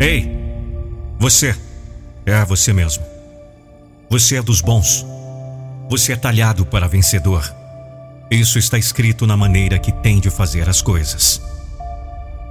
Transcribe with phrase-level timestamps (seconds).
[0.00, 0.28] Ei,
[1.18, 1.56] você
[2.26, 3.04] é você mesmo.
[4.10, 5.06] Você é dos bons.
[5.88, 7.44] Você é talhado para vencedor.
[8.30, 11.40] Isso está escrito na maneira que tem de fazer as coisas.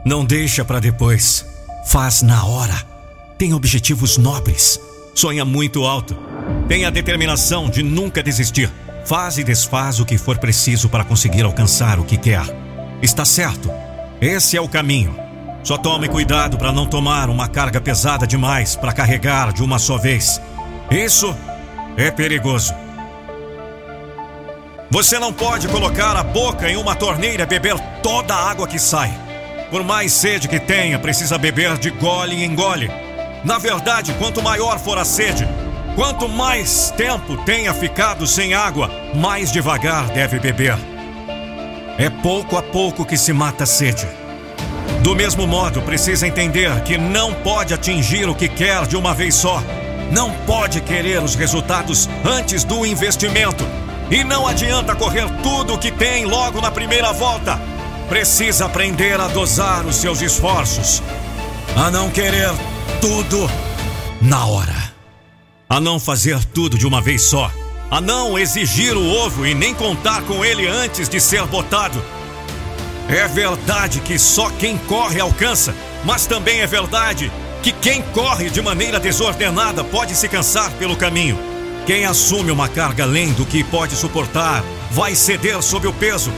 [0.05, 1.45] Não deixa para depois.
[1.85, 2.75] Faz na hora.
[3.37, 4.79] Tem objetivos nobres.
[5.13, 6.15] Sonha muito alto.
[6.67, 8.71] Tenha a determinação de nunca desistir.
[9.05, 12.43] Faz e desfaz o que for preciso para conseguir alcançar o que quer.
[13.01, 13.69] Está certo.
[14.21, 15.22] Esse é o caminho.
[15.63, 19.97] Só tome cuidado para não tomar uma carga pesada demais para carregar de uma só
[19.97, 20.41] vez.
[20.91, 21.33] Isso
[21.95, 22.73] é perigoso.
[24.91, 28.77] Você não pode colocar a boca em uma torneira e beber toda a água que
[28.77, 29.11] sai.
[29.71, 32.91] Por mais sede que tenha, precisa beber de gole em gole.
[33.45, 35.47] Na verdade, quanto maior for a sede,
[35.95, 40.77] quanto mais tempo tenha ficado sem água, mais devagar deve beber.
[41.97, 44.22] É pouco a pouco que se mata a sede.
[45.03, 49.35] Do mesmo modo, precisa entender que não pode atingir o que quer de uma vez
[49.35, 49.61] só.
[50.11, 53.65] Não pode querer os resultados antes do investimento.
[54.09, 57.59] E não adianta correr tudo o que tem logo na primeira volta.
[58.07, 61.03] Precisa aprender a dosar os seus esforços.
[61.75, 62.51] A não querer
[63.01, 63.49] tudo
[64.21, 64.93] na hora.
[65.69, 67.51] A não fazer tudo de uma vez só
[67.93, 72.03] a não exigir o ovo e nem contar com ele antes de ser botado.
[73.09, 78.61] É verdade que só quem corre alcança, mas também é verdade que quem corre de
[78.61, 81.39] maneira desordenada pode se cansar pelo caminho.
[81.85, 86.31] Quem assume uma carga além do que pode suportar vai ceder sob o peso.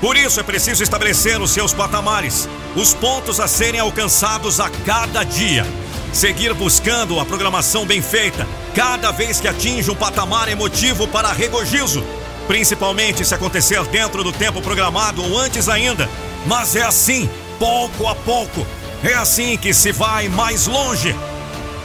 [0.00, 5.24] Por isso é preciso estabelecer os seus patamares, os pontos a serem alcançados a cada
[5.24, 5.66] dia.
[6.12, 12.02] Seguir buscando a programação bem feita, cada vez que atinge um patamar emotivo para regozijo,
[12.48, 16.08] principalmente se acontecer dentro do tempo programado ou antes ainda.
[16.46, 18.66] Mas é assim, pouco a pouco.
[19.04, 21.14] É assim que se vai mais longe.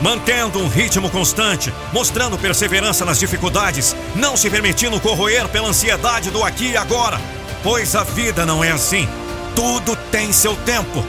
[0.02, 6.44] Mantendo um ritmo constante, mostrando perseverança nas dificuldades, não se permitindo corroer pela ansiedade do
[6.44, 7.22] aqui e agora.
[7.62, 9.08] Pois a vida não é assim.
[9.56, 11.06] Tudo tem seu tempo.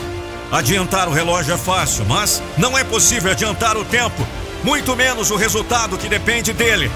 [0.53, 4.27] Adiantar o relógio é fácil, mas não é possível adiantar o tempo,
[4.63, 6.91] muito menos o resultado que depende dele.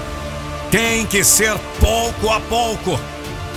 [0.71, 2.99] Tem que ser pouco a pouco.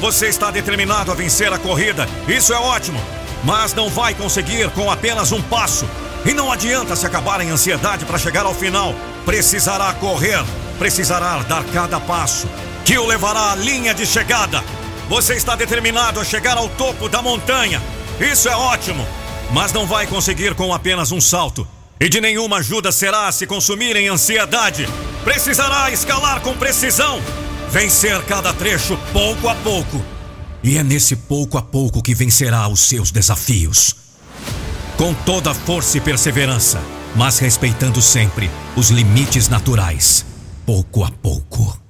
[0.01, 3.01] Você está determinado a vencer a corrida, isso é ótimo,
[3.45, 5.89] mas não vai conseguir com apenas um passo.
[6.25, 8.95] E não adianta se acabar em ansiedade para chegar ao final.
[9.25, 10.43] Precisará correr,
[10.79, 12.49] precisará dar cada passo
[12.85, 14.63] que o levará à linha de chegada.
[15.09, 17.81] Você está determinado a chegar ao topo da montanha.
[18.21, 19.07] Isso é ótimo
[19.53, 21.69] mas não vai conseguir com apenas um salto.
[22.03, 24.89] E de nenhuma ajuda será se consumir em ansiedade.
[25.23, 27.23] Precisará escalar com precisão,
[27.71, 30.05] vencer cada trecho pouco a pouco.
[30.65, 33.95] E é nesse pouco a pouco que vencerá os seus desafios.
[34.97, 36.83] Com toda força e perseverança,
[37.15, 40.27] mas respeitando sempre os limites naturais,
[40.67, 41.81] pouco a pouco.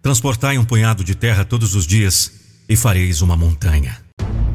[0.00, 2.32] Transportai um punhado de terra todos os dias
[2.66, 4.05] e fareis uma montanha.